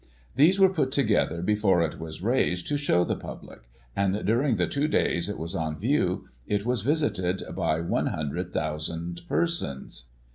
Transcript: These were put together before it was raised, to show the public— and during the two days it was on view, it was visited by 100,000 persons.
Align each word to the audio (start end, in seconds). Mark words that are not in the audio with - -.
These 0.35 0.59
were 0.59 0.73
put 0.73 0.91
together 0.91 1.43
before 1.43 1.83
it 1.83 1.99
was 1.99 2.23
raised, 2.23 2.67
to 2.69 2.77
show 2.77 3.03
the 3.03 3.15
public— 3.15 3.61
and 3.95 4.25
during 4.25 4.55
the 4.55 4.65
two 4.65 4.87
days 4.87 5.29
it 5.29 5.37
was 5.37 5.53
on 5.53 5.77
view, 5.77 6.27
it 6.47 6.65
was 6.65 6.81
visited 6.81 7.43
by 7.55 7.79
100,000 7.81 9.21
persons. 9.29 10.07